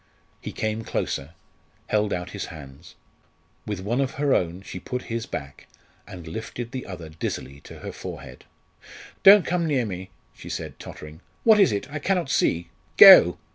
[0.41, 1.35] He came closer,
[1.85, 2.95] held out his hands.
[3.67, 5.67] With one of her own she put his back,
[6.07, 8.45] and lifted the other dizzily to her forehead.
[9.21, 11.21] "Don't come near me!" she said, tottering.
[11.43, 11.87] "What is it?
[11.91, 12.71] I cannot see.
[12.97, 13.37] Go!"